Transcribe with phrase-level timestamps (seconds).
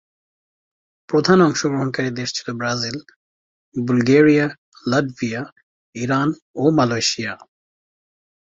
[1.09, 2.97] প্রধান অংশগ্রহণকারী দেশ ছিল ব্রাজিল,
[3.75, 4.47] বুলগেরিয়া,
[4.85, 5.41] লাটভিয়া,
[5.95, 6.29] ইরান
[6.55, 7.33] ও মালয়েশিয়া।